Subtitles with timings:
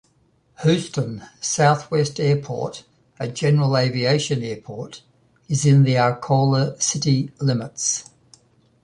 [0.63, 2.85] Houston Southwest Airport,
[3.19, 5.03] a general aviation airport,
[5.47, 8.09] is in the Arcola city limits.